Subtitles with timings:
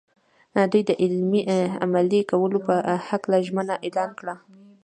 [0.71, 0.91] دوی د
[1.83, 2.75] عملي کولو په
[3.07, 4.35] هکله ژمنه اعلان کړه.